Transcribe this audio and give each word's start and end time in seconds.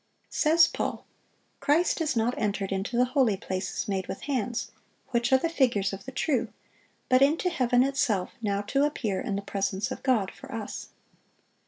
Says 0.31 0.65
Paul, 0.65 1.05
"Christ 1.59 2.01
is 2.01 2.15
not 2.15 2.35
entered 2.35 2.71
into 2.71 2.97
the 2.97 3.05
holy 3.13 3.37
places 3.37 3.87
made 3.87 4.07
with 4.07 4.21
hands, 4.21 4.71
which 5.09 5.31
are 5.31 5.37
the 5.37 5.47
figures 5.47 5.93
of 5.93 6.05
the 6.05 6.11
true; 6.11 6.47
but 7.07 7.21
into 7.21 7.51
heaven 7.51 7.83
itself, 7.83 8.31
now 8.41 8.61
to 8.63 8.83
appear 8.83 9.21
in 9.21 9.35
the 9.35 9.43
presence 9.43 9.91
of 9.91 10.01
God 10.01 10.31
for 10.33 10.51
us." 10.51 10.87